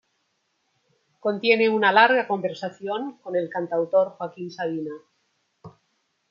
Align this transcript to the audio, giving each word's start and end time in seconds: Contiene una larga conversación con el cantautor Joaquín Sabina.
Contiene 1.19 1.69
una 1.69 1.91
larga 1.91 2.27
conversación 2.27 3.19
con 3.21 3.35
el 3.35 3.51
cantautor 3.51 4.13
Joaquín 4.17 4.49
Sabina. 4.49 4.95